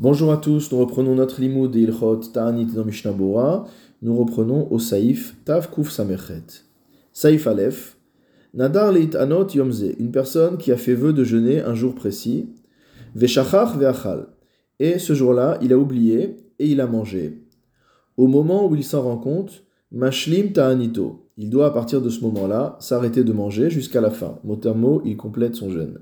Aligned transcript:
Bonjour 0.00 0.30
à 0.30 0.36
tous, 0.36 0.70
nous 0.70 0.78
reprenons 0.78 1.16
notre 1.16 1.40
limoud 1.40 1.72
de 1.72 1.80
Ilchot 1.80 2.20
Ta'anit 2.32 2.66
dans 2.66 2.84
Mishnah. 2.84 3.16
Nous 4.00 4.16
reprenons 4.16 4.70
au 4.70 4.78
Saïf 4.78 5.34
Tav 5.44 5.72
Kuf 5.72 5.90
Samerchet. 5.90 6.62
Saïf 7.12 7.48
Aleph. 7.48 7.96
Nadar 8.54 8.92
leit 8.92 9.16
anot 9.16 9.48
yomze, 9.48 9.84
une 9.98 10.12
personne 10.12 10.56
qui 10.56 10.70
a 10.70 10.76
fait 10.76 10.94
vœu 10.94 11.12
de 11.12 11.24
jeûner 11.24 11.62
un 11.62 11.74
jour 11.74 11.96
précis. 11.96 12.48
Veshachach 13.16 13.76
ve'achal. 13.76 14.28
Et 14.78 15.00
ce 15.00 15.14
jour-là, 15.14 15.58
il 15.62 15.72
a 15.72 15.78
oublié 15.78 16.36
et 16.60 16.68
il 16.68 16.80
a 16.80 16.86
mangé. 16.86 17.42
Au 18.16 18.28
moment 18.28 18.68
où 18.68 18.76
il 18.76 18.84
s'en 18.84 19.02
rend 19.02 19.18
compte, 19.18 19.64
Mashlim 19.90 20.52
Ta'anito. 20.52 21.28
Il 21.36 21.50
doit 21.50 21.66
à 21.66 21.70
partir 21.70 22.00
de 22.00 22.08
ce 22.08 22.20
moment-là 22.20 22.76
s'arrêter 22.78 23.24
de 23.24 23.32
manger 23.32 23.68
jusqu'à 23.68 24.00
la 24.00 24.10
fin. 24.10 24.38
Mot 24.44 24.60
à 24.64 24.74
mot, 24.74 25.02
il 25.04 25.16
complète 25.16 25.56
son 25.56 25.70
jeûne. 25.70 25.98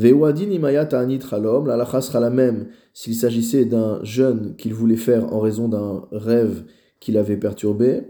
La 0.00 2.00
sera 2.00 2.20
la 2.20 2.30
même 2.30 2.66
s'il 2.94 3.14
s'agissait 3.14 3.64
d'un 3.64 4.02
jeûne 4.04 4.54
qu'il 4.56 4.72
voulait 4.72 4.96
faire 4.96 5.32
en 5.32 5.40
raison 5.40 5.68
d'un 5.68 6.04
rêve 6.12 6.62
qu'il 7.00 7.16
avait 7.16 7.36
perturbé, 7.36 8.02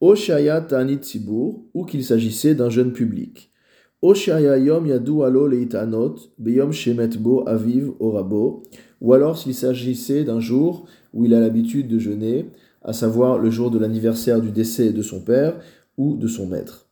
o 0.00 0.14
ta'anit 0.14 0.96
tzibur, 0.96 1.60
ou 1.74 1.84
qu'il 1.84 2.04
s'agissait 2.04 2.54
d'un 2.54 2.70
jeûne 2.70 2.92
public. 2.92 3.52
O 4.00 4.14
yom 4.14 4.86
yadu 4.86 5.22
alo 5.22 5.48
leitanot, 5.48 6.16
beyom 6.38 6.72
shemet 6.72 7.18
bo 7.18 7.48
aviv 7.48 7.90
orabo, 7.98 8.62
ou 9.00 9.12
alors 9.12 9.36
s'il 9.36 9.54
s'agissait 9.54 10.24
d'un 10.24 10.40
jour 10.40 10.86
où 11.12 11.24
il 11.24 11.34
a 11.34 11.40
l'habitude 11.40 11.88
de 11.88 11.98
jeûner, 11.98 12.50
à 12.82 12.92
savoir 12.92 13.38
le 13.38 13.50
jour 13.50 13.70
de 13.70 13.78
l'anniversaire 13.78 14.40
du 14.40 14.50
décès 14.50 14.92
de 14.92 15.02
son 15.02 15.20
père 15.20 15.58
ou 15.96 16.16
de 16.16 16.28
son 16.28 16.46
maître. 16.46 16.86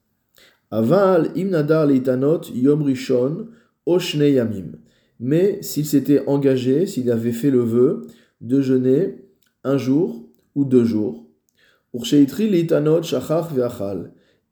Aval 0.73 1.31
imnadar 1.37 1.87
leitanot 1.87 2.41
yom 2.55 2.83
rishon, 2.83 3.47
Oshne 3.87 4.25
Yamim. 4.25 4.73
Mais 5.19 5.63
s'il 5.63 5.87
s'était 5.87 6.27
engagé, 6.27 6.87
s'il 6.87 7.11
avait 7.11 7.33
fait 7.33 7.51
le 7.51 7.61
vœu 7.61 8.07
de 8.41 8.61
jeûner 8.61 9.25
un 9.65 9.79
jour 9.79 10.29
ou 10.55 10.65
deux 10.65 10.85
jours, 10.85 11.27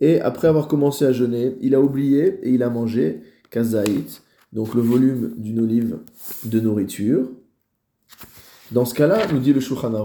et 0.00 0.20
après 0.20 0.48
avoir 0.48 0.68
commencé 0.68 1.04
à 1.04 1.12
jeûner, 1.12 1.56
il 1.60 1.74
a 1.74 1.80
oublié 1.80 2.38
et 2.42 2.50
il 2.50 2.62
a 2.62 2.70
mangé 2.70 3.20
kazaït, 3.50 4.22
donc 4.52 4.74
le 4.74 4.80
volume 4.80 5.34
d'une 5.36 5.60
olive 5.60 5.98
de 6.44 6.60
nourriture. 6.60 7.28
Dans 8.72 8.84
ce 8.84 8.94
cas-là, 8.94 9.26
nous 9.32 9.40
dit 9.40 9.52
le 9.52 9.60
Shulchan 9.60 10.04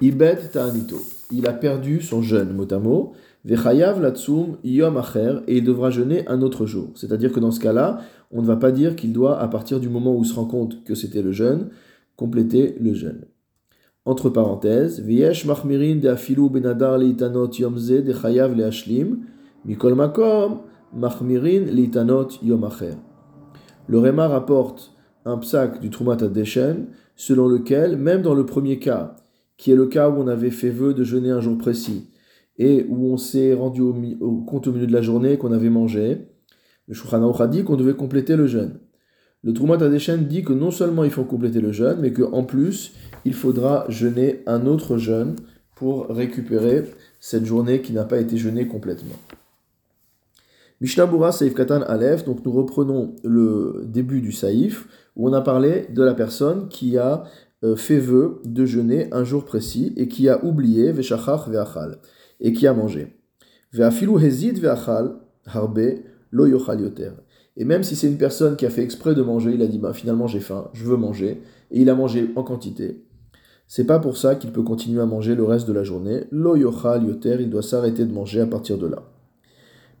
Ibet 0.00 0.48
ta'anito. 0.52 1.00
Il 1.30 1.46
a 1.46 1.52
perdu 1.52 2.00
son 2.00 2.22
jeûne, 2.22 2.52
mot 2.52 2.72
à 2.72 2.78
mot, 2.78 3.12
Vechayav 3.44 4.00
latsum 4.00 4.56
yom 4.64 4.96
acher, 4.96 5.40
et 5.46 5.58
il 5.58 5.64
devra 5.64 5.90
jeûner 5.90 6.26
un 6.28 6.40
autre 6.40 6.64
jour. 6.64 6.90
C'est-à-dire 6.94 7.30
que 7.30 7.40
dans 7.40 7.50
ce 7.50 7.60
cas-là, 7.60 8.00
on 8.30 8.40
ne 8.40 8.46
va 8.46 8.56
pas 8.56 8.72
dire 8.72 8.96
qu'il 8.96 9.12
doit, 9.12 9.38
à 9.38 9.48
partir 9.48 9.80
du 9.80 9.90
moment 9.90 10.16
où 10.16 10.22
il 10.22 10.26
se 10.26 10.34
rend 10.34 10.46
compte 10.46 10.82
que 10.84 10.94
c'était 10.94 11.20
le 11.20 11.32
jeûne, 11.32 11.68
compléter 12.16 12.76
le 12.80 12.94
jeûne. 12.94 13.26
Entre 14.06 14.30
parenthèses, 14.30 15.00
Viesh 15.00 15.44
machmirin 15.44 15.96
de 15.96 16.48
benadar 16.48 17.02
yomze 17.02 17.88
de 17.90 18.12
chayav 18.12 18.54
leashlim, 18.56 19.18
mikol 19.66 19.94
makom 19.94 20.60
machmirin 20.94 21.66
yom 22.42 22.64
acher. 22.64 22.94
Le 23.88 23.98
Réma 23.98 24.28
rapporte 24.28 24.94
un 25.26 25.36
psak 25.36 25.80
du 25.80 25.90
Trumat 25.90 26.16
Deshen, 26.16 26.86
selon 27.16 27.46
lequel, 27.46 27.98
même 27.98 28.22
dans 28.22 28.34
le 28.34 28.46
premier 28.46 28.78
cas, 28.78 29.16
qui 29.58 29.70
est 29.70 29.76
le 29.76 29.86
cas 29.86 30.08
où 30.08 30.14
on 30.14 30.28
avait 30.28 30.50
fait 30.50 30.70
vœu 30.70 30.94
de 30.94 31.04
jeûner 31.04 31.30
un 31.30 31.40
jour 31.40 31.58
précis, 31.58 32.08
et 32.58 32.86
où 32.88 33.12
on 33.12 33.16
s'est 33.16 33.54
rendu 33.54 33.80
au, 33.82 34.44
compte 34.46 34.66
au 34.66 34.72
milieu 34.72 34.86
de 34.86 34.92
la 34.92 35.02
journée 35.02 35.36
qu'on 35.38 35.52
avait 35.52 35.70
mangé, 35.70 36.28
le 36.86 36.94
Shulchan 36.94 37.30
a 37.32 37.46
dit 37.46 37.64
qu'on 37.64 37.76
devait 37.76 37.94
compléter 37.94 38.36
le 38.36 38.46
jeûne. 38.46 38.78
Le 39.42 39.52
Troumat 39.52 39.82
Adeshen 39.82 40.24
dit 40.24 40.42
que 40.42 40.52
non 40.52 40.70
seulement 40.70 41.04
il 41.04 41.10
faut 41.10 41.24
compléter 41.24 41.60
le 41.60 41.72
jeûne, 41.72 41.98
mais 42.00 42.12
qu'en 42.12 42.44
plus, 42.44 42.94
il 43.24 43.34
faudra 43.34 43.84
jeûner 43.88 44.42
un 44.46 44.66
autre 44.66 44.96
jeûne 44.96 45.36
pour 45.76 46.06
récupérer 46.08 46.84
cette 47.20 47.44
journée 47.44 47.82
qui 47.82 47.92
n'a 47.92 48.04
pas 48.04 48.18
été 48.18 48.36
jeûnée 48.36 48.66
complètement. 48.66 49.16
Mishnah 50.80 51.06
Bura 51.06 51.32
Saïf 51.32 51.54
Katan 51.54 51.82
Aleph, 51.82 52.24
donc 52.24 52.44
nous 52.44 52.52
reprenons 52.52 53.14
le 53.22 53.84
début 53.86 54.20
du 54.20 54.32
Saïf, 54.32 54.86
où 55.16 55.28
on 55.28 55.32
a 55.32 55.40
parlé 55.40 55.86
de 55.90 56.02
la 56.02 56.14
personne 56.14 56.68
qui 56.68 56.98
a 56.98 57.24
euh, 57.64 57.76
fait 57.76 57.98
vœu 57.98 58.40
de 58.44 58.64
jeûner 58.64 59.08
un 59.12 59.24
jour 59.24 59.44
précis 59.44 59.92
et 59.96 60.08
qui 60.08 60.28
a 60.28 60.44
oublié 60.44 60.92
Veshachach 60.92 61.48
Ve'achal 61.48 61.98
et 62.44 62.52
qui 62.52 62.68
a 62.68 62.74
mangé. 62.74 63.16
Et 67.56 67.64
même 67.64 67.82
si 67.82 67.96
c'est 67.96 68.06
une 68.06 68.18
personne 68.18 68.56
qui 68.56 68.66
a 68.66 68.70
fait 68.70 68.82
exprès 68.82 69.14
de 69.14 69.22
manger, 69.22 69.52
il 69.54 69.62
a 69.62 69.66
dit 69.66 69.78
bah, 69.78 69.92
finalement 69.92 70.28
j'ai 70.28 70.40
faim, 70.40 70.70
je 70.74 70.84
veux 70.84 70.96
manger, 70.96 71.40
et 71.72 71.80
il 71.80 71.90
a 71.90 71.94
mangé 71.96 72.30
en 72.36 72.44
quantité. 72.44 73.02
C'est 73.66 73.86
pas 73.86 73.98
pour 73.98 74.18
ça 74.18 74.34
qu'il 74.36 74.52
peut 74.52 74.62
continuer 74.62 75.00
à 75.00 75.06
manger 75.06 75.34
le 75.34 75.42
reste 75.42 75.66
de 75.66 75.72
la 75.72 75.82
journée. 75.82 76.24
Lo 76.30 76.54
yochal 76.54 77.04
yoter, 77.04 77.38
il 77.40 77.48
doit 77.48 77.62
s'arrêter 77.62 78.04
de 78.04 78.12
manger 78.12 78.42
à 78.42 78.46
partir 78.46 78.76
de 78.76 78.86
là. 78.86 79.02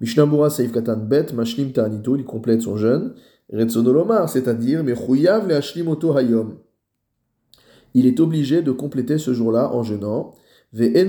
Mishnambura 0.02 0.50
Saif 0.50 0.70
Katan 0.70 0.98
Bet, 0.98 1.28
Mashlim 1.32 1.72
Ta'anito, 1.72 2.14
il 2.14 2.24
complète 2.24 2.60
son 2.60 2.76
jeûne. 2.76 3.14
Retsonolomar, 3.50 4.28
c'est-à-dire, 4.28 4.84
mais 4.84 4.94
le 4.94 5.54
Hashlim 5.54 5.88
Hayom. 6.16 6.56
Il 7.94 8.06
est 8.06 8.20
obligé 8.20 8.60
de 8.62 8.72
compléter 8.72 9.18
ce 9.18 9.32
jour-là 9.32 9.72
en 9.72 9.82
jeûnant. 9.82 10.34
Et 10.76 11.00
il 11.00 11.06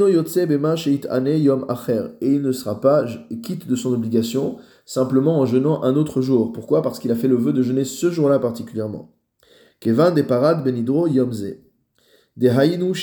ne 2.41 2.51
sera 2.51 2.81
pas 2.81 3.05
quitte 3.41 3.67
de 3.67 3.75
son 3.75 3.93
obligation 3.93 4.57
simplement 4.85 5.39
en 5.39 5.45
jeûnant 5.47 5.81
un 5.81 5.95
autre 5.95 6.21
jour. 6.21 6.53
Pourquoi? 6.53 6.83
Parce 6.83 6.99
qu'il 6.99 7.11
a 7.11 7.15
fait 7.15 7.27
le 7.27 7.35
vœu 7.35 7.51
de 7.51 7.63
jeûner 7.63 7.83
ce 7.83 8.11
jour-là 8.11 8.37
particulièrement. 8.37 9.15
Kevan 9.79 10.13
de 10.13 10.21
parad 10.21 10.63
benidro 10.63 11.07
yomze. 11.07 11.55
De 12.37 12.47
hainu 12.47 12.93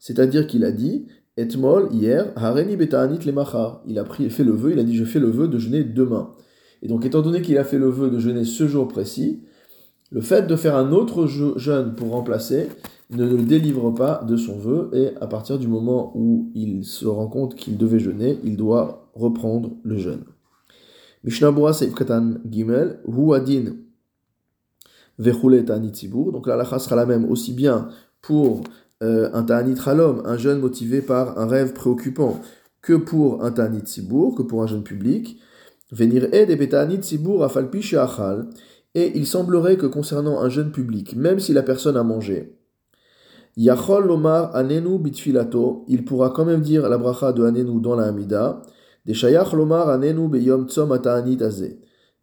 c'est-à-dire 0.00 0.48
qu'il 0.48 0.64
a 0.64 0.72
dit 0.72 1.06
etmol 1.36 1.88
hier 1.92 2.32
hareni 2.34 2.76
betaanit 2.76 3.24
lemachar. 3.24 3.82
Il 3.86 4.00
a 4.00 4.04
pris, 4.04 4.28
fait 4.30 4.42
le 4.44 4.52
vœu, 4.52 4.72
il 4.72 4.80
a 4.80 4.84
dit 4.84 4.96
je 4.96 5.04
fais 5.04 5.20
le 5.20 5.30
vœu 5.30 5.46
de 5.46 5.58
jeûner 5.58 5.84
demain. 5.84 6.34
Et 6.82 6.88
donc 6.88 7.04
étant 7.04 7.22
donné 7.22 7.40
qu'il 7.40 7.56
a 7.56 7.64
fait 7.64 7.78
le 7.78 7.88
vœu 7.88 8.10
de 8.10 8.18
jeûner 8.18 8.44
ce 8.44 8.66
jour 8.66 8.88
précis, 8.88 9.44
le 10.10 10.22
fait 10.22 10.46
de 10.46 10.56
faire 10.56 10.74
un 10.74 10.90
autre 10.90 11.26
jeûne 11.26 11.94
pour 11.94 12.10
remplacer 12.10 12.68
ne 13.10 13.24
le 13.24 13.42
délivre 13.42 13.90
pas 13.90 14.22
de 14.26 14.36
son 14.36 14.58
vœu 14.58 14.90
et 14.92 15.16
à 15.20 15.26
partir 15.26 15.58
du 15.58 15.66
moment 15.66 16.12
où 16.14 16.50
il 16.54 16.84
se 16.84 17.06
rend 17.06 17.28
compte 17.28 17.54
qu'il 17.54 17.78
devait 17.78 17.98
jeûner, 17.98 18.38
il 18.44 18.56
doit 18.56 19.10
reprendre 19.14 19.72
le 19.82 19.96
jeûne. 19.96 20.24
Mishnah 21.24 21.52
Seif 21.72 21.94
Katan 21.94 22.34
Gimel, 22.48 23.00
Huadin 23.06 23.76
Donc 25.18 26.46
la 26.46 26.64
sera 26.78 26.96
la 26.96 27.06
même 27.06 27.30
aussi 27.30 27.52
bien 27.52 27.88
pour 28.20 28.62
euh, 29.02 29.30
un 29.32 29.42
Ta'anit 29.42 29.78
Halom, 29.84 30.22
un 30.24 30.36
jeûne 30.36 30.60
motivé 30.60 31.00
par 31.00 31.38
un 31.38 31.46
rêve 31.46 31.72
préoccupant, 31.72 32.40
que 32.82 32.92
pour 32.92 33.42
un 33.42 33.50
Ta'anit 33.50 33.80
Tzibour, 33.80 34.34
que 34.34 34.42
pour 34.42 34.62
un 34.62 34.66
jeûne 34.66 34.82
public. 34.82 35.40
Venir 35.90 36.28
Ed 36.32 36.50
et 36.50 36.96
Tzibour 36.98 37.42
Afalpi. 37.42 37.94
Et 38.94 39.12
il 39.16 39.26
semblerait 39.26 39.76
que 39.76 39.86
concernant 39.86 40.40
un 40.40 40.48
jeûne 40.48 40.72
public, 40.72 41.16
même 41.16 41.40
si 41.40 41.52
la 41.52 41.62
personne 41.62 41.96
a 41.96 42.02
mangé, 42.02 42.57
Yachol 43.58 44.06
lomar 44.06 44.54
anenu 44.54 45.00
bitfilato, 45.00 45.84
il 45.88 46.04
pourra 46.04 46.30
quand 46.30 46.44
même 46.44 46.60
dire 46.60 46.88
la 46.88 46.96
bracha 46.96 47.32
de 47.32 47.42
anenu 47.42 47.80
dans 47.80 47.96
la 47.96 48.04
Hamida, 48.04 48.62
des 49.04 49.14
shayach 49.14 49.52
lomar 49.52 49.88
anenu 49.88 50.28
beyom 50.28 50.68
tzom 50.68 50.92
ata'anit 50.92 51.38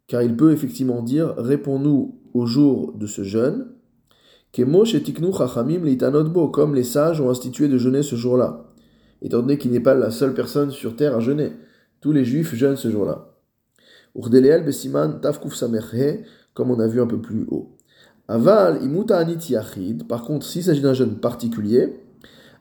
car 0.06 0.22
il 0.22 0.34
peut 0.34 0.52
effectivement 0.52 1.02
dire 1.02 1.34
réponds-nous 1.36 2.22
au 2.32 2.46
jour 2.46 2.94
de 2.96 3.06
ce 3.06 3.22
jeûne, 3.22 3.66
kemo 4.50 4.86
shetiknu 4.86 5.30
chachamim 5.30 5.82
bo, 6.24 6.48
comme 6.48 6.74
les 6.74 6.84
sages 6.84 7.20
ont 7.20 7.28
institué 7.28 7.68
de 7.68 7.76
jeûner 7.76 8.02
ce 8.02 8.16
jour-là, 8.16 8.64
étant 9.20 9.40
donné 9.40 9.58
qu'il 9.58 9.72
n'est 9.72 9.80
pas 9.80 9.94
la 9.94 10.10
seule 10.10 10.32
personne 10.32 10.70
sur 10.70 10.96
terre 10.96 11.14
à 11.14 11.20
jeûner, 11.20 11.52
tous 12.00 12.12
les 12.12 12.24
juifs 12.24 12.54
jeûnent 12.54 12.76
ce 12.76 12.88
jour-là. 12.88 13.36
Urdeleel 14.14 14.64
besiman 14.64 15.20
tafkuf 15.20 15.54
samerhe, 15.54 16.24
comme 16.54 16.70
on 16.70 16.80
a 16.80 16.86
vu 16.86 17.02
un 17.02 17.06
peu 17.06 17.20
plus 17.20 17.44
haut. 17.50 17.75
Aval 18.28 18.82
imuta 18.82 19.18
anit 19.18 19.50
yachid. 19.50 20.06
Par 20.06 20.24
contre, 20.24 20.46
s'il 20.46 20.64
s'agit 20.64 20.80
d'un 20.80 20.94
jeûne 20.94 21.16
particulier, 21.16 21.94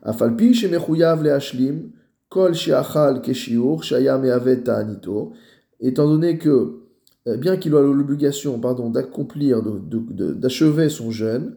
afalpi 0.04 0.54
shemechuyav 0.54 1.24
leashlim 1.24 1.92
kol 2.30 2.54
sheachal 2.54 3.22
keshiur 3.22 3.84
shaya 3.84 4.18
meavet 4.18 4.64
ta'anito. 4.64 5.34
Étant 5.80 6.08
donné 6.08 6.38
que, 6.38 6.82
eh 7.26 7.38
bien 7.38 7.58
qu'il 7.58 7.76
a 7.76 7.82
l'obligation, 7.82 8.60
pardon, 8.60 8.90
d'accomplir, 8.90 9.62
d'achever 9.64 10.90
son 10.90 11.12
jeûne, 11.12 11.56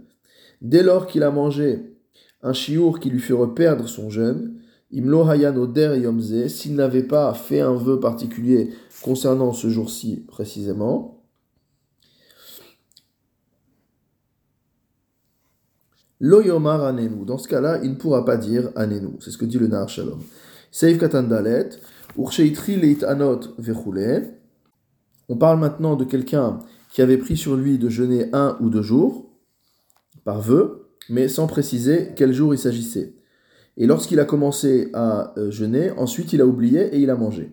dès 0.63 0.83
lors 0.83 1.07
qu'il 1.07 1.23
a 1.23 1.31
mangé 1.31 1.95
un 2.43 2.53
shiur 2.53 3.01
qui 3.01 3.11
lui 3.11 3.21
ferait 3.21 3.55
perdre 3.55 3.89
son 3.89 4.11
jeûne, 4.11 4.55
imlo 4.91 5.29
hayan 5.29 5.57
oder 5.57 5.99
yomze, 5.99 6.47
s'il 6.49 6.75
n'avait 6.75 7.03
pas 7.03 7.35
fait 7.35 7.61
un 7.61 7.75
vœu 7.75 8.01
particulier 8.01 8.71
concernant 9.03 9.53
ce 9.53 9.69
jour-ci 9.69 10.25
précisément, 10.29 11.18
Lo 16.21 16.43
yomar 16.43 16.85
anenu. 16.85 17.25
Dans 17.25 17.39
ce 17.39 17.49
cas-là, 17.49 17.81
il 17.83 17.91
ne 17.91 17.97
pourra 17.97 18.25
pas 18.25 18.37
dire 18.37 18.71
anenu. 18.75 19.17
C'est 19.21 19.31
ce 19.31 19.39
que 19.39 19.45
dit 19.45 19.59
le 19.59 19.69
Nar 19.69 19.89
Shalom. 19.89 20.21
Katandalet, 20.73 21.71
ursheitri 22.17 22.77
leit 22.77 23.05
anot. 23.05 23.41
On 25.29 25.37
parle 25.37 25.61
maintenant 25.61 25.97
de 25.97 26.05
quelqu'un 26.05 26.59
qui 26.91 27.03
avait 27.03 27.19
pris 27.19 27.37
sur 27.37 27.57
lui 27.57 27.79
de 27.79 27.89
jeûner 27.89 28.29
un 28.33 28.57
ou 28.61 28.71
deux 28.71 28.83
jours. 28.83 29.27
par 30.25 30.41
vœu, 30.43 30.91
mais 31.09 31.29
sans 31.29 31.47
préciser 31.47 32.11
quel 32.15 32.33
jour 32.35 32.53
il 32.53 32.59
s'agissait. 32.59 33.15
Et 33.79 33.87
lorsqu'il 33.87 34.21
a 34.21 34.25
commencé 34.25 34.91
à 34.93 35.33
euh, 35.39 35.51
jeûner, 35.51 35.91
ensuite 35.93 36.33
il 36.33 36.41
a 36.43 36.47
oublié 36.47 36.95
et 36.95 36.99
il 36.99 37.09
a 37.11 37.15
mangé. 37.15 37.53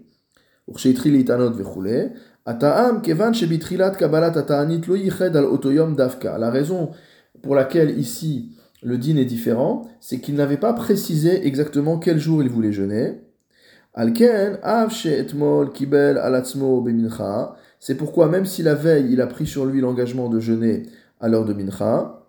La 6.37 6.49
raison 6.49 6.91
pour 7.41 7.55
laquelle 7.55 7.97
ici 7.97 8.51
le 8.83 8.97
din 8.97 9.17
est 9.17 9.25
différent, 9.25 9.87
c'est 9.99 10.19
qu'il 10.19 10.35
n'avait 10.35 10.57
pas 10.57 10.73
précisé 10.73 11.47
exactement 11.47 11.97
quel 11.97 12.19
jour 12.19 12.43
il 12.43 12.49
voulait 12.49 12.71
jeûner. 12.71 13.21
C'est 17.79 17.95
pourquoi 17.95 18.27
même 18.27 18.45
si 18.45 18.61
la 18.63 18.75
veille 18.75 19.11
il 19.11 19.21
a 19.21 19.27
pris 19.27 19.47
sur 19.47 19.65
lui 19.65 19.81
l'engagement 19.81 20.29
de 20.29 20.39
jeûner 20.39 20.83
à 21.19 21.29
l'heure 21.29 21.45
de 21.45 21.53
mincha, 21.53 22.21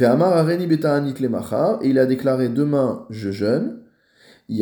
et 0.00 1.88
il 1.88 1.98
a 1.98 2.06
déclaré 2.06 2.48
demain 2.48 3.06
je 3.10 3.30
jeûne, 3.30 3.78
il 4.48 4.60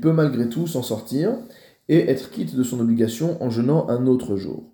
peut 0.00 0.12
malgré 0.12 0.48
tout 0.48 0.66
s'en 0.66 0.82
sortir 0.82 1.36
et 1.88 2.10
être 2.10 2.30
quitte 2.30 2.56
de 2.56 2.62
son 2.62 2.80
obligation 2.80 3.42
en 3.42 3.50
jeûnant 3.50 3.88
un 3.88 4.06
autre 4.06 4.36
jour. 4.36 4.64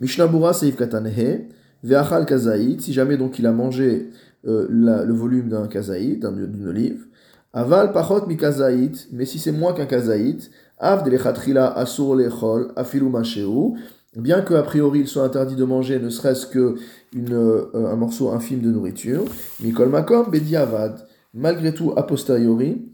Mishnabura 0.00 0.54
Seif 0.54 0.76
Katanehe, 0.76 1.48
Veachal 1.84 2.26
Kazaït, 2.26 2.80
si 2.80 2.92
jamais 2.92 3.16
donc 3.16 3.38
il 3.38 3.46
a 3.46 3.52
mangé 3.52 4.08
euh, 4.46 4.66
le 4.68 5.12
volume 5.12 5.48
d'un 5.48 5.68
kazaït, 5.68 6.24
d'une 6.24 6.68
olive, 6.68 7.06
Aval 7.52 7.92
Pachot 7.92 8.26
Mi 8.26 8.36
Kazaït, 8.36 9.08
mais 9.12 9.26
si 9.26 9.38
c'est 9.38 9.52
moins 9.52 9.74
qu'un 9.74 9.86
kazaït, 9.86 10.50
Av 10.78 11.04
Delechatchila 11.04 11.76
Asur 11.76 12.16
Lechol, 12.16 12.72
Afilu 12.76 13.10
Masheu, 13.10 13.74
bien 14.16 14.40
que 14.40 14.54
a 14.54 14.62
priori 14.62 15.00
il 15.00 15.08
soit 15.08 15.24
interdit 15.24 15.56
de 15.56 15.64
manger 15.64 15.98
ne 15.98 16.08
serait-ce 16.08 16.46
que 16.46 16.76
euh, 17.16 17.96
morceau 17.96 18.30
infime 18.30 18.60
de 18.60 18.70
nourriture, 18.70 19.24
Mikol 19.60 19.90
Makom 19.90 20.30
Bediavad, 20.30 21.06
malgré 21.34 21.74
tout 21.74 21.92
a 21.96 22.06
posteriori, 22.06 22.86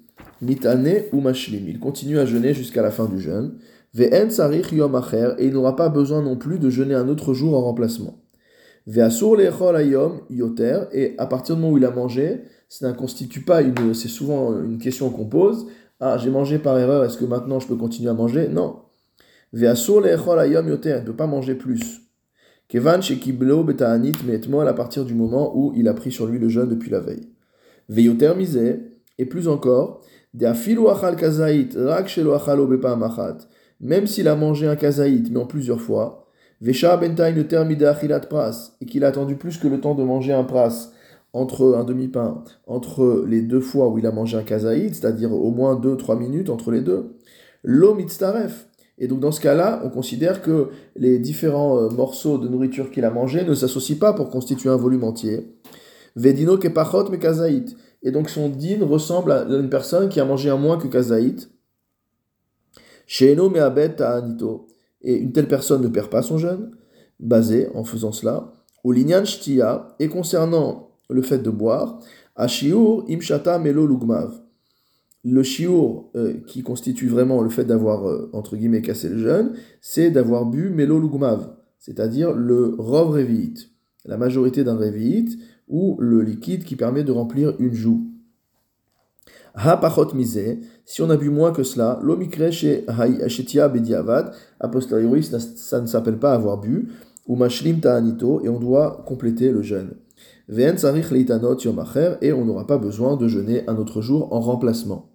Mitane 0.43 1.03
ou 1.13 1.21
Mashlim, 1.21 1.69
il 1.69 1.79
continue 1.79 2.19
à 2.19 2.27
jeûner 2.27 2.53
jusqu'à 2.53 2.83
la 2.83 2.91
fin 2.91 3.07
du 3.07 3.21
jeûne, 3.21 3.53
Ve'en 3.97 4.29
Sarich 4.29 4.73
Yom 4.73 4.95
Acher, 4.95 5.31
et 5.39 5.47
il 5.47 5.55
n'aura 5.55 5.75
pas 5.75 5.89
besoin 5.89 6.21
non 6.21 6.37
plus 6.37 6.59
de 6.59 6.69
jeûner 6.69 6.95
un 6.95 7.09
autre 7.09 7.33
jour 7.33 7.57
en 7.57 7.63
remplacement. 7.63 8.23
Ve'asur 8.87 9.37
Lechol 9.37 9.75
Ayom 9.75 10.21
Yoter, 10.29 10.81
et 10.93 11.15
à 11.17 11.25
partir 11.25 11.57
du 11.57 11.63
moment 11.63 11.73
où 11.73 11.79
il 11.79 11.85
a 11.87 11.91
mangé, 11.91 12.43
ça 12.69 12.89
ne 12.89 12.93
constitue 12.93 13.41
pas 13.41 13.63
une, 13.63 13.95
c'est 13.95 14.09
souvent 14.09 14.53
une 14.61 14.77
question 14.77 15.09
qu'on 15.09 15.25
pose, 15.25 15.69
ah 15.99 16.19
j'ai 16.19 16.29
mangé 16.29 16.59
par 16.59 16.79
erreur, 16.79 17.05
est-ce 17.05 17.17
que 17.17 17.25
maintenant 17.25 17.59
je 17.59 17.69
peux 17.69 17.77
continuer 17.77 18.11
à 18.11 18.13
manger? 18.13 18.49
Non, 18.49 18.81
Ve'asur 19.55 20.03
le'echol 20.03 20.41
ayom 20.41 20.69
yoter, 20.69 20.97
il 20.99 21.01
ne 21.01 21.07
peut 21.07 21.17
pas 21.17 21.27
manger 21.27 21.55
plus. 21.55 22.03
Kevan 22.69 23.01
shekiblo 23.01 23.65
beta'anit 23.65 24.13
me'etmol 24.27 24.69
à 24.69 24.75
partir 24.75 25.07
du 25.07 25.15
moment 25.15 25.57
où 25.57 25.73
il 25.75 25.89
a 25.89 25.95
pris 25.95 26.13
sur 26.13 26.27
lui 26.27 26.39
le 26.39 26.51
jeûne 26.51 26.69
depuis 26.69 26.91
la 26.91 27.01
veille. 27.01 27.31
Ve'yoter 27.89 28.35
misé, 28.37 28.81
et 29.17 29.25
plus 29.25 29.49
encore, 29.49 30.03
de'afilu 30.35 30.87
achal 30.89 31.17
kazaït 31.17 31.75
rak 31.77 32.09
shelo 32.09 32.35
achalo 32.35 32.67
bepa'amachat, 32.67 33.39
même 33.81 34.07
s'il 34.07 34.29
a 34.29 34.37
mangé 34.37 34.67
un 34.67 34.77
kazaït, 34.77 35.31
mais 35.31 35.39
en 35.39 35.47
plusieurs 35.47 35.81
fois, 35.81 36.27
terme 36.63 37.77
achilat 37.85 38.21
pras, 38.21 38.77
et 38.81 38.87
qu'il 38.87 39.05
a 39.05 39.09
attendu 39.09 39.37
plus 39.37 39.59
que 39.59 39.69
le 39.69 39.81
temps 39.81 39.95
de 39.95 40.03
manger 40.03 40.33
un 40.33 40.45
pras, 40.45 40.93
entre 41.33 41.75
un 41.77 41.85
demi-pain, 41.85 42.43
entre 42.67 43.25
les 43.29 43.43
deux 43.43 43.61
fois 43.61 43.89
où 43.89 43.99
il 43.99 44.07
a 44.07 44.13
mangé 44.13 44.39
un 44.39 44.43
kazaït, 44.43 44.95
c'est-à-dire 44.95 45.33
au 45.33 45.51
moins 45.51 45.79
2-3 45.79 46.19
minutes 46.19 46.49
entre 46.49 46.71
les 46.71 46.81
deux, 46.81 47.17
mitztaref, 47.65 48.67
et 48.99 49.09
donc 49.09 49.21
dans 49.21 49.33
ce 49.33 49.41
cas-là, 49.41 49.83
on 49.85 49.91
considère 49.91 50.41
que 50.41 50.69
les 50.97 51.19
différents 51.19 51.79
euh, 51.79 51.89
morceaux 51.91 52.39
de 52.39 52.49
nourriture 52.49 52.91
qu'il 52.91 53.05
a 53.05 53.11
mangé 53.11 53.45
ne 53.45 53.55
s'associent 53.55 53.99
pas 53.99 54.15
pour 54.15 54.31
constituer 54.31 54.71
un 54.71 54.77
volume 54.77 55.05
entier. 55.05 55.55
Vedino 56.15 56.57
kepachot 56.57 57.11
me 57.11 57.17
kazaït. 57.17 57.77
Et 58.03 58.11
donc 58.11 58.31
son 58.31 58.49
din 58.49 58.85
ressemble 58.87 59.33
à 59.33 59.43
une 59.43 59.69
personne 59.69 60.09
qui 60.09 60.21
a 60.21 60.25
mangé 60.25 60.49
un 60.49 60.57
moins 60.57 60.79
que 60.79 60.87
kazaït. 60.87 61.51
Et 65.03 65.15
une 65.15 65.33
telle 65.33 65.49
personne 65.49 65.83
ne 65.83 65.89
perd 65.89 66.09
pas 66.09 66.23
son 66.23 66.39
jeûne, 66.39 66.71
basé 67.21 67.69
en 67.75 67.85
faisant 67.85 68.13
cela. 68.13 68.53
Ou 68.85 68.93
linyan 68.93 69.25
shtia. 69.25 69.95
Et 69.99 70.09
concernant 70.09 70.91
le 71.09 71.23
fait 71.23 71.39
de 71.39 71.51
boire, 71.51 72.01
ashiur 72.35 73.05
imshata 73.09 73.59
melo 73.59 73.87
lugmav 73.87 74.41
le 75.29 75.43
chiour 75.43 76.11
euh, 76.15 76.35
qui 76.47 76.63
constitue 76.63 77.09
vraiment 77.09 77.43
le 77.43 77.51
fait 77.51 77.65
d'avoir, 77.65 78.09
euh, 78.09 78.31
entre 78.33 78.57
guillemets, 78.57 78.83
cassé 78.83 79.09
le 79.09 79.19
jeûne, 79.19 79.55
c'est 79.81 80.13
d'avoir 80.13 80.47
bu 80.47 80.71
melolugmav, 80.71 81.53
c'est-à-dire 81.81 82.33
le 82.33 82.77
rov 82.79 83.11
révite, 83.11 83.71
la 84.05 84.19
majorité 84.19 84.63
d'un 84.63 84.77
révite, 84.77 85.37
ou 85.69 85.97
le 85.99 86.23
liquide 86.23 86.63
qui 86.63 86.77
permet 86.77 87.03
de 87.03 87.11
remplir 87.11 87.55
une 87.59 87.75
joue. 87.75 88.07
Ha 89.57 89.79
pachot 89.79 90.13
si 90.85 91.03
on 91.03 91.09
a 91.09 91.17
bu 91.17 91.31
moins 91.31 91.51
que 91.51 91.63
cela, 91.63 91.99
l'omikre 92.03 92.51
chez 92.53 92.85
Shetia 93.29 93.69
bediavad, 93.69 94.33
a 94.61 94.69
posteriori, 94.69 95.23
ça 95.23 95.81
ne 95.81 95.87
s'appelle 95.87 96.19
pas 96.19 96.35
avoir 96.35 96.59
bu, 96.59 96.89
ou 97.27 97.37
mashlim 97.37 97.81
ta'anito, 97.81 98.43
et 98.45 98.51
on 98.51 98.61
doit 98.61 99.03
compléter 99.07 99.51
le 99.51 99.63
jeûne. 99.63 99.95
Ve'en 100.49 100.77
sarich 100.77 101.11
leitanot 101.11 101.59
yom 101.59 101.83
et 102.21 102.33
on 102.33 102.45
n'aura 102.45 102.67
pas 102.67 102.79
besoin 102.79 103.17
de 103.17 103.27
jeûner 103.27 103.67
un 103.67 103.77
autre 103.77 104.01
jour 104.03 104.33
en 104.33 104.41
remplacement. 104.41 105.11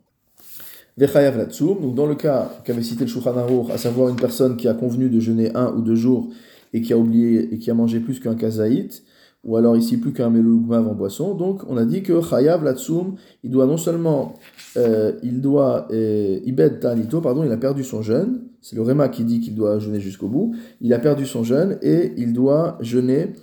Donc 0.98 1.96
dans 1.96 2.06
le 2.06 2.16
cas 2.16 2.52
qu'avait 2.66 2.84
cité 2.84 3.06
le 3.06 3.10
Shulchan 3.10 3.34
à 3.72 3.78
savoir 3.78 4.10
une 4.10 4.18
personne 4.18 4.58
qui 4.58 4.68
a 4.68 4.74
convenu 4.74 5.10
de 5.10 5.20
jeûner 5.20 5.56
un 5.56 5.72
ou 5.74 5.82
deux 5.82 5.96
jours 5.96 6.30
et 6.74 6.82
qui 6.82 6.92
a 6.92 6.98
oublié 6.98 7.54
et 7.54 7.60
qui 7.60 7.72
a 7.72 7.74
mangé 7.74 8.00
plus 8.00 8.20
qu'un 8.20 8.36
kazaït, 8.36 9.04
ou 9.44 9.58
alors 9.58 9.76
ici 9.76 9.98
plus 9.98 10.14
qu'un 10.14 10.30
melougmav 10.30 10.88
en 10.88 10.94
boisson, 10.94 11.34
donc 11.34 11.64
on 11.68 11.78
a 11.78 11.86
dit 11.86 12.04
que 12.04 12.22
Chayav 12.22 12.64
Latsum, 12.64 13.16
il 13.44 13.50
doit 13.50 13.66
non 13.66 13.78
seulement, 13.78 14.36
euh, 14.78 15.14
il 15.24 15.42
doit, 15.42 15.88
euh, 15.92 16.40
Ibed 16.46 16.80
Tanito, 16.80 17.22
pardon, 17.22 17.44
il 17.44 17.52
a 17.52 17.58
perdu 17.58 17.84
son 17.84 18.02
jeûne, 18.02 18.42
c'est 18.62 18.76
le 18.76 18.84
Réma 18.84 19.10
qui 19.10 19.24
dit 19.24 19.40
qu'il 19.40 19.56
doit 19.56 19.80
jeûner 19.80 20.00
jusqu'au 20.00 20.28
bout, 20.28 20.54
il 20.80 20.94
a 20.94 21.00
perdu 21.00 21.26
son 21.26 21.44
jeûne 21.44 21.78
et 21.82 22.14
il 22.18 22.34
doit 22.34 22.78
jeûner 22.82 23.34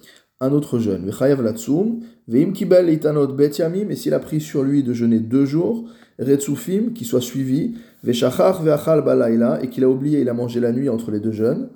un 0.41 0.53
autre 0.53 0.79
jeûne. 0.79 1.11
Chayav 1.11 1.43
Latsum, 1.43 2.01
Veim 2.29 2.53
Kibel 2.53 2.91
Itanot 2.91 3.29
Bet 3.29 3.53
Yamim, 3.59 3.91
et 3.91 3.97
s'il 3.97 4.15
a 4.15 4.21
pris 4.21 4.41
sur 4.41 4.63
lui 4.63 4.83
de 4.85 4.93
jeûner 4.93 5.19
deux 5.19 5.47
jours, 5.47 5.85
Retsufim, 6.19 6.93
qui 6.95 7.05
soit 7.05 7.21
suivi, 7.21 7.75
Veshachar 8.05 8.63
Veachal 8.63 9.03
Balaila, 9.03 9.63
et 9.63 9.69
qu'il 9.69 9.85
a 9.85 9.89
oublié, 9.89 10.21
il 10.21 10.29
a 10.29 10.35
mangé 10.35 10.61
la 10.61 10.73
nuit 10.73 10.89
entre 10.89 11.11
les 11.11 11.21
deux 11.21 11.33
jeûnes. 11.33 11.69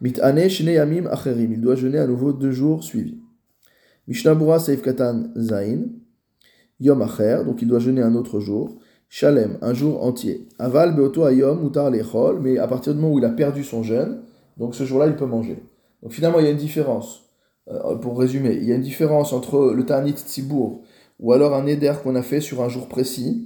Mitane 0.00 0.48
Shne 0.48 0.68
Yamim 0.68 1.06
Acherim, 1.06 1.52
il 1.52 1.60
doit 1.60 1.74
jeûner 1.74 1.98
à 1.98 2.06
nouveau 2.06 2.32
deux 2.32 2.52
jours 2.52 2.84
suivis. 2.84 3.18
Mishnabura 4.08 4.58
Seif 4.58 4.82
Katan 4.82 5.24
Zain, 5.36 5.82
Yom 6.80 7.02
Acher, 7.02 7.42
donc 7.44 7.62
il 7.62 7.68
doit 7.68 7.78
jeûner 7.78 8.02
un 8.02 8.14
autre 8.14 8.40
jour. 8.40 8.78
Shalem, 9.10 9.58
un 9.62 9.74
jour 9.74 10.02
entier. 10.02 10.48
Aval 10.58 10.94
Beoto 10.94 11.24
Ayom 11.24 11.66
Utar 11.66 11.90
Lechol, 11.90 12.40
mais 12.40 12.58
à 12.58 12.66
partir 12.66 12.94
du 12.94 13.00
moment 13.00 13.14
où 13.14 13.18
il 13.18 13.24
a 13.24 13.30
perdu 13.30 13.64
son 13.64 13.82
jeûne, 13.82 14.22
donc 14.56 14.74
ce 14.74 14.84
jour-là 14.84 15.06
il 15.06 15.16
peut 15.16 15.26
manger. 15.26 15.62
Donc 16.02 16.12
finalement 16.12 16.40
il 16.40 16.46
y 16.46 16.48
a 16.48 16.50
une 16.50 16.56
différence. 16.56 17.24
Euh, 17.70 17.96
pour 17.96 18.18
résumer, 18.18 18.54
il 18.54 18.64
y 18.64 18.72
a 18.72 18.76
une 18.76 18.82
différence 18.82 19.34
entre 19.34 19.74
le 19.74 19.84
Tanit 19.84 20.12
Tzibour 20.12 20.82
ou 21.20 21.32
alors 21.32 21.54
un 21.54 21.66
éder 21.66 21.92
qu'on 22.02 22.14
a 22.14 22.22
fait 22.22 22.40
sur 22.40 22.62
un 22.62 22.68
jour 22.68 22.88
précis 22.88 23.44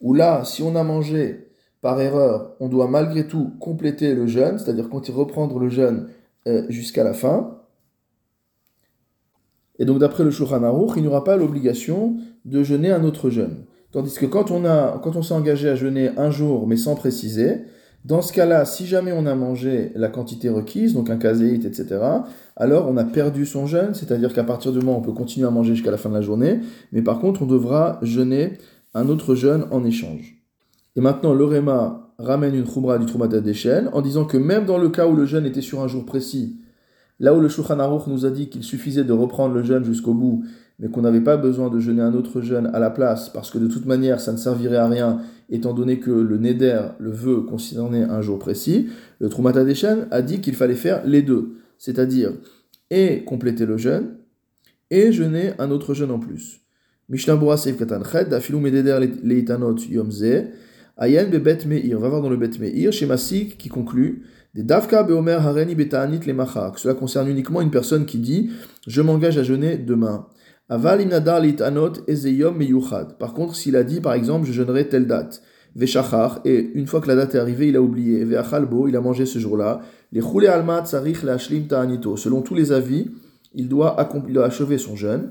où 0.00 0.14
là, 0.14 0.44
si 0.44 0.62
on 0.62 0.76
a 0.76 0.82
mangé 0.82 1.50
par 1.82 2.00
erreur, 2.00 2.56
on 2.60 2.68
doit 2.68 2.88
malgré 2.88 3.26
tout 3.26 3.52
compléter 3.60 4.14
le 4.14 4.26
jeûne, 4.26 4.58
c'est-à-dire 4.58 4.88
reprendre 4.90 5.58
le 5.58 5.68
jeûne 5.68 6.08
euh, 6.46 6.64
jusqu'à 6.70 7.04
la 7.04 7.12
fin. 7.12 7.59
Et 9.80 9.84
donc 9.84 9.98
d'après 9.98 10.22
le 10.22 10.30
Shulchan 10.30 10.62
Aruch, 10.62 10.92
il 10.96 11.02
n'y 11.02 11.08
aura 11.08 11.24
pas 11.24 11.36
l'obligation 11.36 12.14
de 12.44 12.62
jeûner 12.62 12.92
un 12.92 13.02
autre 13.02 13.30
jeûne. 13.30 13.64
Tandis 13.90 14.14
que 14.14 14.26
quand 14.26 14.52
on, 14.52 14.64
a, 14.64 15.00
quand 15.02 15.16
on 15.16 15.22
s'est 15.22 15.34
engagé 15.34 15.68
à 15.68 15.74
jeûner 15.74 16.10
un 16.16 16.30
jour 16.30 16.68
mais 16.68 16.76
sans 16.76 16.94
préciser, 16.94 17.62
dans 18.04 18.22
ce 18.22 18.32
cas-là, 18.32 18.64
si 18.64 18.86
jamais 18.86 19.12
on 19.12 19.26
a 19.26 19.34
mangé 19.34 19.90
la 19.94 20.08
quantité 20.08 20.48
requise, 20.48 20.94
donc 20.94 21.10
un 21.10 21.16
caséite, 21.16 21.64
etc., 21.64 22.00
alors 22.56 22.88
on 22.88 22.96
a 22.96 23.04
perdu 23.04 23.44
son 23.44 23.66
jeûne, 23.66 23.94
c'est-à-dire 23.94 24.32
qu'à 24.32 24.44
partir 24.44 24.70
du 24.72 24.78
moment 24.78 24.98
on 24.98 25.02
peut 25.02 25.12
continuer 25.12 25.46
à 25.46 25.50
manger 25.50 25.74
jusqu'à 25.74 25.90
la 25.90 25.96
fin 25.96 26.08
de 26.08 26.14
la 26.14 26.22
journée, 26.22 26.60
mais 26.92 27.02
par 27.02 27.18
contre 27.18 27.42
on 27.42 27.46
devra 27.46 27.98
jeûner 28.02 28.52
un 28.94 29.08
autre 29.08 29.34
jeûne 29.34 29.64
en 29.70 29.84
échange. 29.84 30.36
Et 30.96 31.00
maintenant, 31.00 31.34
le 31.34 31.44
Réma 31.44 32.12
ramène 32.18 32.54
une 32.54 32.64
Khumra 32.64 32.98
du 32.98 33.06
Troumata 33.06 33.40
d'échelle 33.40 33.88
en 33.92 34.02
disant 34.02 34.24
que 34.24 34.36
même 34.36 34.66
dans 34.66 34.78
le 34.78 34.88
cas 34.88 35.06
où 35.06 35.14
le 35.14 35.24
jeûne 35.24 35.46
était 35.46 35.60
sur 35.60 35.80
un 35.80 35.88
jour 35.88 36.04
précis, 36.04 36.56
là 37.20 37.34
où 37.34 37.40
le 37.40 37.48
Shulchan 37.48 37.78
Aruch 37.78 38.06
nous 38.06 38.26
a 38.26 38.30
dit 38.30 38.48
qu'il 38.48 38.64
suffisait 38.64 39.04
de 39.04 39.12
reprendre 39.12 39.54
le 39.54 39.62
jeûne 39.62 39.84
jusqu'au 39.84 40.14
bout, 40.14 40.44
mais 40.78 40.88
qu'on 40.88 41.02
n'avait 41.02 41.20
pas 41.20 41.36
besoin 41.36 41.68
de 41.68 41.78
jeûner 41.78 42.02
un 42.02 42.14
autre 42.14 42.40
jeûne 42.40 42.70
à 42.72 42.78
la 42.78 42.90
place, 42.90 43.28
parce 43.28 43.50
que 43.50 43.58
de 43.58 43.68
toute 43.68 43.86
manière 43.86 44.18
ça 44.18 44.32
ne 44.32 44.38
servirait 44.38 44.78
à 44.78 44.88
rien, 44.88 45.20
étant 45.50 45.74
donné 45.74 46.00
que 46.00 46.10
le 46.10 46.38
Neder, 46.38 46.80
le 46.98 47.10
vœu, 47.10 47.42
concernait 47.42 48.02
un 48.04 48.22
jour 48.22 48.38
précis, 48.38 48.88
le 49.20 49.28
Troumata 49.28 49.64
d'échelle 49.64 50.08
a 50.10 50.22
dit 50.22 50.40
qu'il 50.40 50.56
fallait 50.56 50.74
faire 50.74 51.02
les 51.04 51.22
deux, 51.22 51.56
c'est-à-dire 51.78 52.32
et 52.90 53.22
compléter 53.24 53.66
le 53.66 53.76
jeûne, 53.76 54.16
et 54.90 55.12
jeûner 55.12 55.52
un 55.58 55.70
autre 55.70 55.94
jeûne 55.94 56.10
en 56.10 56.18
plus. 56.18 56.60
Mishnah 57.08 57.38
Seif 57.56 57.76
Katan 57.76 58.00
Leitanot 59.22 59.76
Yomze, 59.88 60.24
Ayen 60.96 61.28
Bebet 61.28 61.66
Meir. 61.66 61.98
Va 61.98 62.08
dans 62.08 62.28
le 62.28 62.36
Bet 62.36 62.58
Meir, 62.58 62.92
chez 62.92 63.06
Masik 63.06 63.56
qui 63.58 63.68
conclut 63.68 64.22
Des 64.52 64.64
Davka 64.64 65.04
Beomer 65.04 65.34
Hareni 65.34 65.76
Betaanit 65.76 66.26
le 66.26 66.34
Cela 66.76 66.94
concerne 66.94 67.28
uniquement 67.28 67.60
une 67.60 67.70
personne 67.70 68.04
qui 68.04 68.18
dit 68.18 68.50
Je 68.88 69.00
m'engage 69.00 69.38
à 69.38 69.44
jeûner 69.44 69.78
demain. 69.78 70.26
Aval 70.68 71.02
Imnadar 71.02 71.38
Litanot 71.38 71.92
Ezeyom 72.08 72.56
Meyuchad. 72.56 73.16
Par 73.16 73.32
contre, 73.32 73.54
s'il 73.54 73.76
a 73.76 73.84
dit 73.84 74.00
par 74.00 74.14
exemple 74.14 74.46
Je 74.46 74.52
jeûnerai 74.52 74.88
telle 74.88 75.06
date. 75.06 75.40
Veshachar, 75.76 76.40
et 76.44 76.72
une 76.74 76.88
fois 76.88 77.00
que 77.00 77.06
la 77.06 77.14
date 77.14 77.36
est 77.36 77.38
arrivée, 77.38 77.68
il 77.68 77.76
a 77.76 77.80
oublié. 77.80 78.24
Veachalbo, 78.24 78.88
il 78.88 78.96
a 78.96 79.00
mangé 79.00 79.24
ce 79.24 79.38
jour-là. 79.38 79.82
Les 80.10 80.20
Choule 80.20 80.48
Almat 80.48 80.86
Sarich 80.86 81.22
Lashlim 81.22 81.68
Ta'anito. 81.68 82.16
Selon 82.16 82.42
tous 82.42 82.56
les 82.56 82.72
avis, 82.72 83.08
il 83.54 83.68
doit, 83.68 83.96
il 84.26 84.34
doit 84.34 84.46
achever 84.46 84.78
son 84.78 84.96
jeûne. 84.96 85.30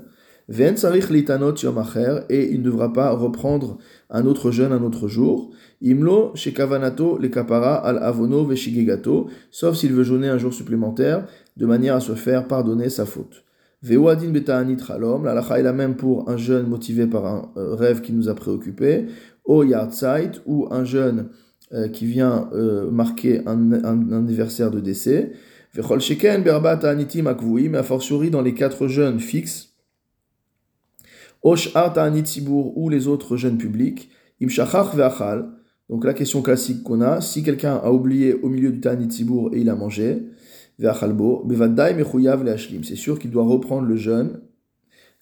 Et 0.50 2.48
il 2.52 2.58
ne 2.58 2.64
devra 2.64 2.92
pas 2.92 3.12
reprendre 3.12 3.78
un 4.10 4.26
autre 4.26 4.50
jeûne 4.50 4.72
un 4.72 4.82
autre 4.82 5.06
jour. 5.06 5.50
Imlo 5.80 6.32
Shekavanato 6.34 7.18
le 7.18 7.30
al 7.38 7.98
Avono 7.98 8.44
Veshigegato, 8.44 9.28
sauf 9.50 9.76
s'il 9.76 9.92
veut 9.92 10.04
jeûner 10.04 10.28
un 10.28 10.38
jour 10.38 10.52
supplémentaire, 10.52 11.26
de 11.56 11.66
manière 11.66 11.94
à 11.94 12.00
se 12.00 12.14
faire 12.14 12.48
pardonner 12.48 12.90
sa 12.90 13.06
faute. 13.06 13.44
Veoadin 13.82 14.30
Beta'anit 14.30 14.78
Chalom, 14.86 15.24
la 15.24 15.58
est 15.58 15.62
la 15.62 15.72
même 15.72 15.96
pour 15.96 16.28
un 16.28 16.36
jeûne 16.36 16.66
motivé 16.66 17.06
par 17.06 17.24
un 17.24 17.50
euh, 17.56 17.74
rêve 17.74 18.02
qui 18.02 18.12
nous 18.12 18.28
a 18.28 18.34
préoccupés 18.34 19.06
au 19.44 19.64
Yardzeit, 19.64 20.32
ou 20.44 20.68
un 20.70 20.84
jeune 20.84 21.28
euh, 21.72 21.88
qui 21.88 22.04
vient 22.04 22.50
euh, 22.52 22.90
marquer 22.90 23.40
un, 23.46 23.72
anniversaire 24.12 24.70
de 24.70 24.80
décès. 24.80 25.32
Vechol 25.72 26.00
Sheken 26.00 26.42
Berbat 26.42 26.80
Anitim 26.84 27.32
mais 27.70 27.78
a 27.78 27.82
fortiori 27.82 28.30
dans 28.30 28.42
les 28.42 28.54
quatre 28.54 28.86
jeunes 28.88 29.20
fixes. 29.20 29.69
Osh 31.42 31.74
Art 31.74 31.94
ou 32.76 32.88
les 32.88 33.06
autres 33.06 33.36
jeunes 33.36 33.58
publics. 33.58 34.10
Im 34.42 34.48
Shachach 34.48 34.94
Veachal. 34.94 35.50
Donc 35.88 36.04
la 36.04 36.14
question 36.14 36.42
classique 36.42 36.82
qu'on 36.82 37.00
a, 37.00 37.20
si 37.20 37.42
quelqu'un 37.42 37.76
a 37.76 37.90
oublié 37.90 38.34
au 38.34 38.48
milieu 38.48 38.70
du 38.70 38.80
Ta'anit 38.80 39.08
et 39.52 39.58
il 39.58 39.68
a 39.68 39.74
mangé, 39.74 40.22
Veachalbo, 40.78 41.44
Bevadai 41.44 41.94
Mechuyav 41.94 42.44
Le 42.44 42.56
C'est 42.56 42.96
sûr 42.96 43.18
qu'il 43.18 43.30
doit 43.30 43.44
reprendre 43.44 43.86
le 43.86 43.96
jeûne 43.96 44.40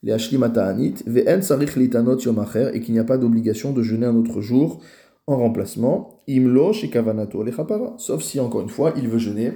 les 0.03 0.13
Ashlimata'anit, 0.13 0.95
ve'en 1.07 1.43
sarich 1.43 1.77
litanot 1.77 2.19
yom 2.21 2.45
et 2.73 2.81
qu'il 2.81 2.95
n'y 2.95 3.01
a 3.01 3.05
pas 3.05 3.19
d'obligation 3.19 3.73
de 3.73 3.83
jeûner 3.83 4.07
un 4.07 4.15
autre 4.15 4.41
jour 4.41 4.81
en 5.27 5.37
remplacement, 5.37 6.21
imlo 6.27 6.73
kavanato 6.91 7.43
lechapara, 7.43 7.95
sauf 7.99 8.23
si 8.23 8.41
encore 8.41 8.63
une 8.63 8.69
fois 8.69 8.95
il 8.97 9.09
veut 9.09 9.19
jeûner 9.19 9.53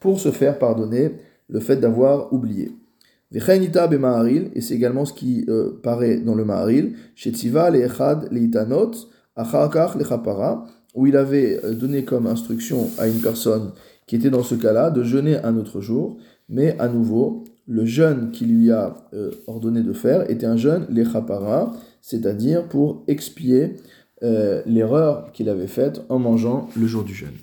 pour 0.00 0.20
se 0.20 0.30
faire 0.30 0.58
pardonner 0.58 1.12
le 1.48 1.60
fait 1.60 1.76
d'avoir 1.76 2.32
oublié. 2.32 2.72
Et 3.32 3.40
c'est 3.40 4.74
également 4.74 5.04
ce 5.04 5.12
qui 5.12 5.44
euh, 5.48 5.80
paraît 5.82 6.18
dans 6.20 6.34
le 6.34 6.44
Maharil, 6.44 6.94
shetziva 7.14 7.70
le'echad 7.70 8.28
leitanot, 8.32 8.92
achakach 9.36 9.96
lechapara, 9.96 10.66
où 10.94 11.06
il 11.06 11.16
avait 11.16 11.60
euh, 11.64 11.74
donné 11.74 12.04
comme 12.04 12.26
instruction 12.26 12.88
à 12.98 13.06
une 13.06 13.20
personne 13.20 13.72
qui 14.06 14.16
était 14.16 14.30
dans 14.30 14.42
ce 14.42 14.54
cas-là 14.54 14.90
de 14.90 15.02
jeûner 15.02 15.36
un 15.36 15.56
autre 15.56 15.80
jour, 15.80 16.16
mais 16.48 16.78
à 16.78 16.88
nouveau, 16.88 17.44
le 17.66 17.84
jeûne 17.84 18.30
qu'il 18.30 18.56
lui 18.56 18.72
a 18.72 18.96
euh, 19.12 19.30
ordonné 19.46 19.82
de 19.82 19.92
faire 19.92 20.28
était 20.30 20.46
un 20.46 20.56
jeûne 20.56 20.86
lechapara, 20.88 21.72
c'est-à-dire 22.00 22.66
pour 22.66 23.04
expier 23.06 23.76
euh, 24.22 24.62
l'erreur 24.66 25.30
qu'il 25.32 25.48
avait 25.48 25.66
faite 25.66 26.02
en 26.08 26.18
mangeant 26.18 26.68
le 26.76 26.86
jour 26.86 27.04
du 27.04 27.14
jeûne. 27.14 27.36